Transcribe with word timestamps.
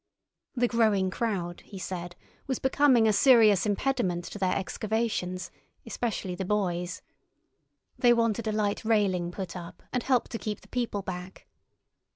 The 0.55 0.67
growing 0.67 1.11
crowd, 1.11 1.61
he 1.63 1.77
said, 1.77 2.15
was 2.47 2.57
becoming 2.57 3.07
a 3.07 3.13
serious 3.13 3.67
impediment 3.67 4.25
to 4.31 4.39
their 4.39 4.55
excavations, 4.55 5.51
especially 5.85 6.33
the 6.33 6.43
boys. 6.43 7.03
They 7.99 8.11
wanted 8.11 8.47
a 8.47 8.51
light 8.51 8.83
railing 8.83 9.31
put 9.31 9.55
up, 9.55 9.83
and 9.93 10.01
help 10.01 10.27
to 10.29 10.39
keep 10.39 10.61
the 10.61 10.67
people 10.69 11.03
back. 11.03 11.45